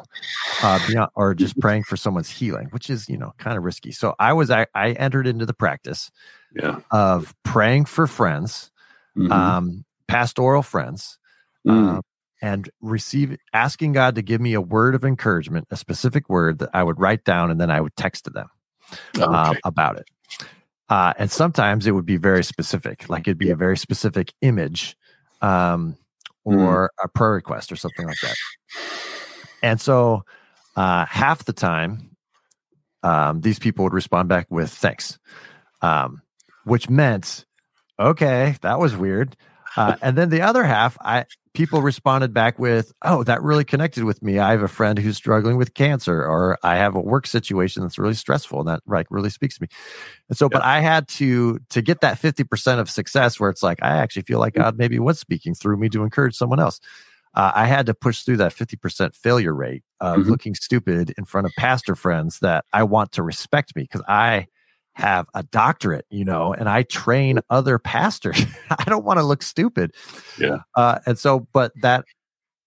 [0.63, 3.91] uh, beyond or just praying for someone's healing, which is you know kind of risky.
[3.91, 6.09] So I was I, I entered into the practice,
[6.55, 6.79] yeah.
[6.91, 8.71] of praying for friends,
[9.17, 9.31] mm-hmm.
[9.31, 11.17] um, pastoral friends,
[11.67, 11.97] mm.
[11.97, 12.01] uh,
[12.41, 16.69] and receive asking God to give me a word of encouragement, a specific word that
[16.73, 18.47] I would write down, and then I would text to them
[19.19, 19.33] uh, okay.
[19.33, 20.09] uh, about it.
[20.87, 24.95] Uh, and sometimes it would be very specific, like it'd be a very specific image.
[25.41, 25.97] Um.
[26.43, 27.03] Or mm.
[27.03, 28.35] a prayer request or something like that.
[29.61, 30.23] And so
[30.75, 32.15] uh, half the time,
[33.03, 35.19] um, these people would respond back with thanks,
[35.81, 36.21] um,
[36.63, 37.45] which meant,
[37.99, 39.35] okay, that was weird.
[39.75, 41.25] Uh, and then the other half, I
[41.59, 44.39] people responded back with, "Oh, that really connected with me.
[44.39, 47.99] I have a friend who's struggling with cancer, or I have a work situation that's
[47.99, 49.67] really stressful, and that like really speaks to me."
[50.29, 50.49] And so, yeah.
[50.53, 53.97] but I had to to get that fifty percent of success, where it's like I
[53.97, 56.79] actually feel like God maybe was speaking through me to encourage someone else.
[57.33, 60.29] Uh, I had to push through that fifty percent failure rate of mm-hmm.
[60.29, 64.47] looking stupid in front of pastor friends that I want to respect me because I
[64.93, 68.41] have a doctorate, you know, and I train other pastors.
[68.69, 69.95] I don't want to look stupid.
[70.37, 70.59] Yeah.
[70.75, 72.05] Uh, and so, but that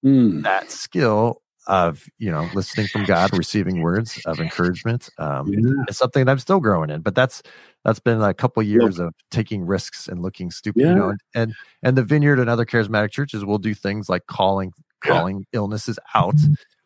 [0.05, 0.43] mm.
[0.43, 5.85] that skill of you know listening from God, receiving words of encouragement, um, yeah.
[5.89, 7.03] is something that I'm still growing in.
[7.03, 7.43] But that's
[7.85, 9.07] that's been a couple years yeah.
[9.07, 10.83] of taking risks and looking stupid.
[10.83, 10.89] Yeah.
[10.89, 14.27] You know, and, and and the Vineyard and other charismatic churches will do things like
[14.27, 16.37] calling calling illnesses out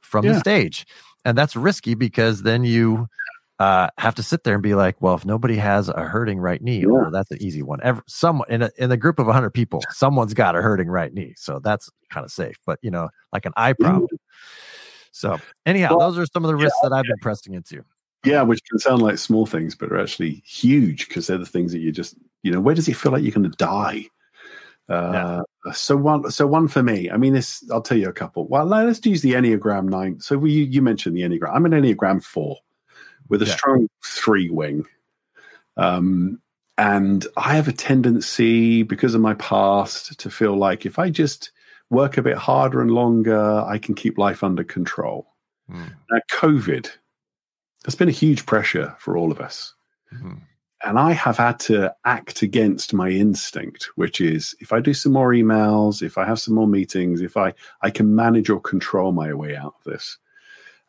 [0.01, 0.87] from the stage,
[1.25, 3.07] and that's risky because then you
[3.59, 6.63] uh, have to sit there and be like, well, if nobody has a hurting right
[6.63, 6.87] knee, yeah.
[6.89, 7.81] well, that's an easy one.
[7.83, 11.13] Ever, someone in a, in a group of 100 people, someone's got a hurting right
[11.13, 12.57] knee, so that's kind of safe.
[12.67, 14.09] But you know, like an eye problem.
[15.13, 17.83] So anyhow, well, those are some of the risks yeah, that I've been pressing into.
[18.25, 21.73] Yeah, which can sound like small things, but are actually huge because they're the things
[21.73, 24.05] that you just, you know, where does it feel like you're going to die?
[24.89, 25.73] Uh, yeah.
[25.73, 27.11] So one, so one for me.
[27.11, 27.65] I mean, this.
[27.73, 28.47] I'll tell you a couple.
[28.49, 30.21] Well, let's use the Enneagram nine.
[30.21, 31.55] So we, you mentioned the Enneagram.
[31.55, 32.59] I'm an Enneagram four
[33.29, 33.55] with a yeah.
[33.55, 34.87] strong three wing.
[35.77, 36.41] Um,
[36.79, 41.51] and I have a tendency, because of my past, to feel like if I just
[41.89, 45.27] work a bit harder and longer, I can keep life under control.
[45.71, 45.93] Mm.
[46.11, 46.91] Now, COVID
[47.87, 49.73] there's been a huge pressure for all of us.
[50.13, 50.35] Mm-hmm.
[50.85, 55.13] And I have had to act against my instinct, which is if I do some
[55.13, 59.13] more emails, if I have some more meetings, if I, I can manage or control
[59.13, 60.19] my way out of this.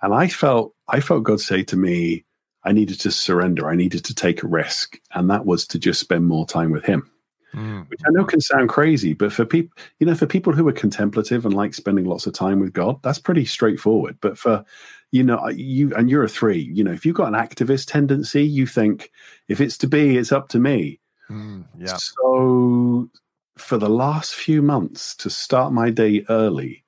[0.01, 2.25] And I felt I felt God say to me,
[2.67, 3.69] I needed to surrender.
[3.69, 4.99] I needed to take a risk.
[5.13, 7.09] And that was to just spend more time with him.
[7.55, 7.89] Mm.
[7.89, 10.73] Which I know can sound crazy, but for people, you know, for people who are
[10.73, 14.17] contemplative and like spending lots of time with God, that's pretty straightforward.
[14.19, 14.65] But for
[15.11, 16.59] you know, you and you're a three.
[16.59, 19.11] You know, if you've got an activist tendency, you think
[19.47, 20.99] if it's to be, it's up to me.
[21.29, 21.95] Mm, yeah.
[21.95, 23.09] So
[23.57, 26.83] for the last few months, to start my day early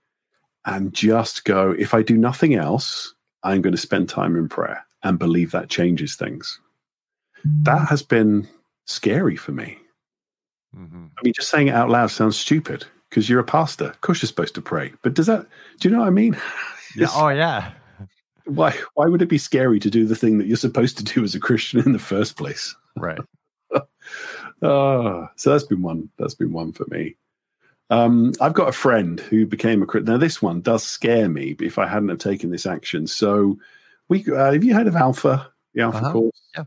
[0.65, 4.85] and just go, if I do nothing else, I'm going to spend time in prayer
[5.03, 6.59] and believe that changes things.
[7.43, 8.47] That has been
[8.85, 9.77] scary for me.
[10.75, 11.05] Mm-hmm.
[11.17, 13.85] I mean, just saying it out loud sounds stupid because you're a pastor.
[13.85, 14.93] Of course, you're supposed to pray.
[15.01, 15.47] But does that?
[15.79, 16.37] Do you know what I mean?
[16.95, 17.05] Yeah.
[17.13, 17.73] oh, yeah
[18.49, 21.23] why why would it be scary to do the thing that you're supposed to do
[21.23, 22.75] as a Christian in the first place?
[22.95, 23.19] Right.
[24.61, 26.09] oh, so that's been one.
[26.17, 27.15] That's been one for me.
[27.91, 30.11] Um, I've got a friend who became a Christian.
[30.11, 33.07] Now this one does scare me if I hadn't have taken this action.
[33.07, 33.57] So
[34.09, 35.51] we uh, have you heard of Alpha?
[35.73, 36.11] The Alpha uh-huh.
[36.11, 36.41] course.
[36.55, 36.63] Yeah.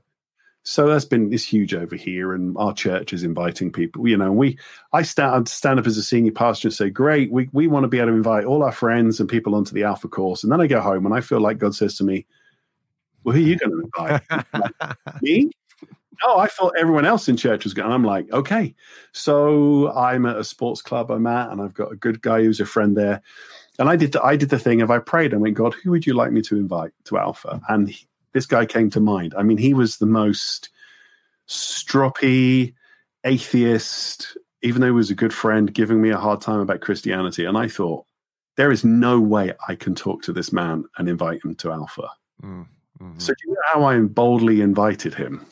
[0.65, 4.07] So that's been it's huge over here, and our church is inviting people.
[4.07, 4.59] You know, we
[4.93, 7.89] I stand stand up as a senior pastor and say, "Great, we we want to
[7.89, 10.61] be able to invite all our friends and people onto the Alpha course." And then
[10.61, 12.27] I go home and I feel like God says to me,
[13.25, 14.93] "Well, who are you going to invite?
[15.23, 15.51] me?"
[16.25, 17.91] Oh, I thought everyone else in church was going.
[17.91, 18.77] I'm like, okay.
[19.11, 22.61] So I'm at a sports club I'm at, and I've got a good guy who's
[22.61, 23.23] a friend there.
[23.79, 25.91] And I did the, I did the thing of I prayed and went, God, who
[25.91, 27.61] would you like me to invite to Alpha?
[27.69, 29.35] And he, this guy came to mind.
[29.37, 30.71] I mean, he was the most
[31.49, 32.75] stroppy
[33.25, 37.45] atheist, even though he was a good friend, giving me a hard time about Christianity.
[37.45, 38.05] And I thought,
[38.57, 42.09] there is no way I can talk to this man and invite him to Alpha.
[42.43, 42.67] Mm,
[42.99, 45.47] hmm So, do you know how I boldly invited him?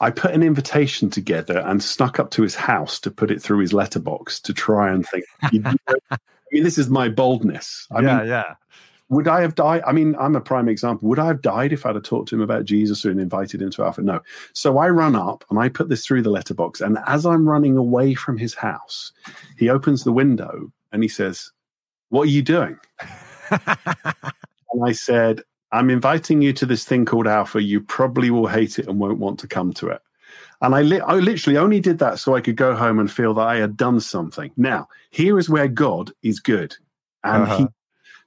[0.00, 3.58] I put an invitation together and snuck up to his house to put it through
[3.58, 5.24] his letterbox to try and think.
[5.52, 5.74] You know,
[6.10, 6.16] I
[6.52, 7.86] mean, this is my boldness.
[7.90, 8.54] I yeah, mean, yeah
[9.10, 9.82] would I have died?
[9.86, 11.08] I mean, I'm a prime example.
[11.08, 13.70] Would I have died if I'd have talked to him about Jesus and invited him
[13.72, 14.00] to Alpha?
[14.02, 14.20] No.
[14.52, 16.80] So I run up and I put this through the letterbox.
[16.80, 19.12] And as I'm running away from his house,
[19.58, 21.50] he opens the window and he says,
[22.10, 22.78] What are you doing?
[23.50, 27.60] and I said, I'm inviting you to this thing called Alpha.
[27.60, 30.02] You probably will hate it and won't want to come to it.
[30.62, 33.32] And I, li- I literally only did that so I could go home and feel
[33.34, 34.50] that I had done something.
[34.56, 36.76] Now, here is where God is good.
[37.24, 37.58] And uh-huh.
[37.58, 37.66] he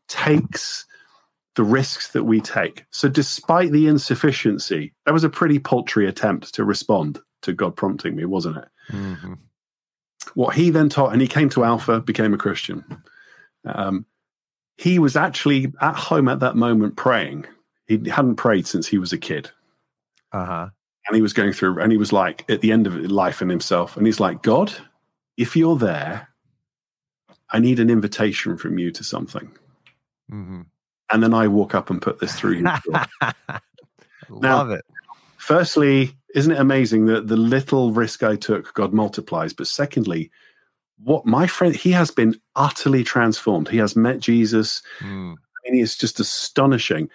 [0.07, 0.85] takes
[1.55, 2.85] the risks that we take.
[2.91, 8.15] So, despite the insufficiency, that was a pretty paltry attempt to respond to God prompting
[8.15, 8.67] me, wasn't it?
[8.91, 9.33] Mm-hmm.
[10.33, 13.03] What he then taught, and he came to Alpha, became a Christian.
[13.65, 14.05] Um,
[14.77, 17.45] he was actually at home at that moment praying.
[17.87, 19.51] He hadn't prayed since he was a kid.
[20.31, 20.69] Uh huh.
[21.07, 23.49] And he was going through, and he was like at the end of life in
[23.49, 24.73] himself, and he's like, God,
[25.37, 26.29] if you're there,
[27.49, 29.51] I need an invitation from you to something.
[30.31, 30.61] Mm-hmm.
[31.11, 32.63] And then I walk up and put this through.
[34.29, 34.85] Love it.
[35.37, 39.53] Firstly, isn't it amazing that the little risk I took, God multiplies?
[39.53, 40.31] But secondly,
[41.03, 43.67] what my friend, he has been utterly transformed.
[43.67, 44.81] He has met Jesus.
[44.99, 45.33] Mm.
[45.35, 47.09] I mean, it's just astonishing.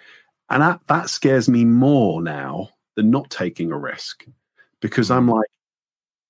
[0.49, 2.69] And that, that scares me more now
[2.99, 4.25] than not taking a risk
[4.81, 5.15] because mm.
[5.15, 5.47] I'm like,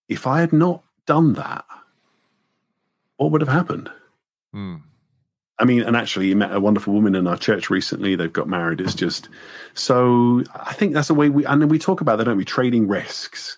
[0.07, 1.65] if I had not done that,
[3.17, 3.89] what would have happened?
[4.53, 4.83] Mm.
[5.57, 8.15] I mean, and actually, you met a wonderful woman in our church recently.
[8.15, 8.81] They've got married.
[8.81, 9.29] It's just
[9.73, 10.43] so.
[10.53, 12.45] I think that's the way we, and then we talk about that, don't we?
[12.45, 13.57] Trading risks.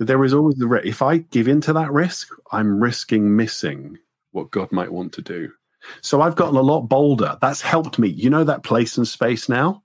[0.00, 0.86] There is always the risk.
[0.86, 3.98] If I give into that risk, I'm risking missing
[4.32, 5.52] what God might want to do.
[6.00, 7.38] So I've gotten a lot bolder.
[7.40, 8.08] That's helped me.
[8.08, 9.81] You know that place and space now.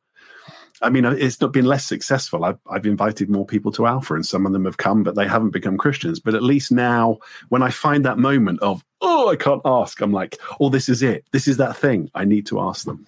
[0.81, 2.45] I mean, it's not been less successful.
[2.45, 5.27] I've, I've, invited more people to Alpha, and some of them have come, but they
[5.27, 6.19] haven't become Christians.
[6.19, 7.17] But at least now,
[7.49, 11.01] when I find that moment of, oh, I can't ask, I'm like, oh, this is
[11.01, 11.25] it.
[11.31, 12.11] This is that thing.
[12.13, 13.05] I need to ask them.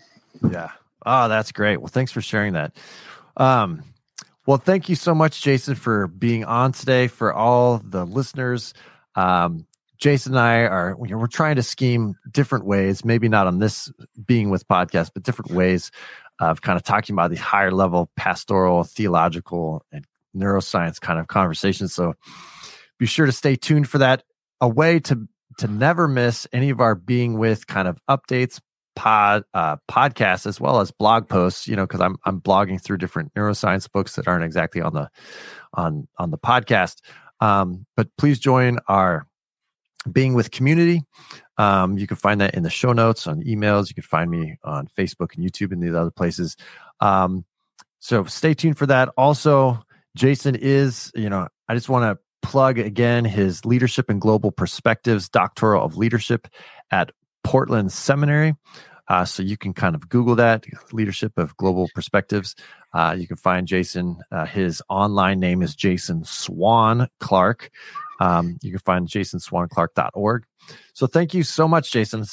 [0.49, 0.71] Yeah.
[1.05, 1.77] Oh, that's great.
[1.77, 2.75] Well, thanks for sharing that.
[3.37, 3.83] Um,
[4.45, 7.07] well, thank you so much, Jason, for being on today.
[7.07, 8.73] For all the listeners,
[9.15, 9.67] um,
[9.99, 13.91] Jason and I are we're trying to scheme different ways, maybe not on this
[14.25, 15.91] being with podcast, but different ways
[16.39, 21.93] of kind of talking about these higher level pastoral, theological, and neuroscience kind of conversations.
[21.93, 22.13] So
[22.97, 24.23] be sure to stay tuned for that.
[24.61, 25.27] A way to
[25.57, 28.59] to never miss any of our being with kind of updates,
[28.95, 31.67] pod uh, podcasts as well as blog posts.
[31.67, 35.09] You know, because I'm I'm blogging through different neuroscience books that aren't exactly on the
[35.73, 36.97] on on the podcast.
[37.41, 39.25] Um, but please join our
[40.11, 41.03] being with community.
[41.57, 43.89] Um, you can find that in the show notes on emails.
[43.89, 46.55] You can find me on Facebook and YouTube and these other places.
[46.99, 47.45] Um,
[47.99, 49.09] so stay tuned for that.
[49.17, 49.83] Also,
[50.15, 55.27] Jason is, you know, I just want to plug again his Leadership and Global Perspectives
[55.27, 56.47] Doctoral of Leadership
[56.91, 57.11] at
[57.43, 58.55] Portland Seminary.
[59.09, 62.55] Uh, so you can kind of Google that Leadership of Global Perspectives.
[62.93, 64.17] Uh, you can find Jason.
[64.31, 67.71] Uh, his online name is Jason Swan Clark.
[68.19, 70.43] Um, you can find jasonswanclark.org.
[70.93, 72.25] So thank you so much, Jason.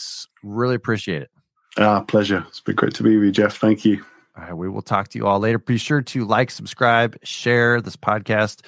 [0.43, 1.31] Really appreciate it.
[1.79, 2.45] Ah, pleasure.
[2.49, 3.57] It's been great to be with you, Geoff.
[3.57, 4.05] Thank you.
[4.37, 5.59] All right, we will talk to you all later.
[5.59, 8.63] Be sure to like, subscribe, share this podcast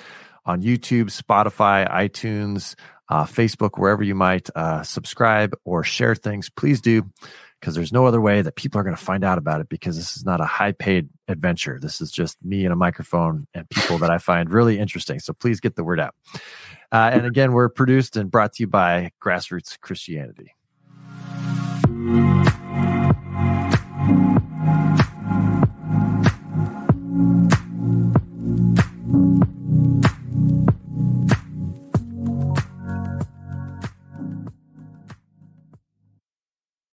[0.47, 2.75] on YouTube, Spotify, iTunes,
[3.11, 6.49] uh, Facebook, wherever you might uh, subscribe or share things.
[6.49, 7.11] Please do,
[7.61, 9.97] because there's no other way that people are going to find out about it because
[9.97, 11.79] this is not a high paid adventure.
[11.81, 15.19] This is just me and a microphone and people that I find really interesting.
[15.19, 16.15] So please get the word out.
[16.91, 20.55] Uh, and again, we're produced and brought to you by Grassroots Christianity.